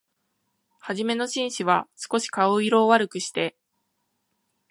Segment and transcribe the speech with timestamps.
[0.79, 3.55] はじめの紳士は、すこし顔色を悪くして、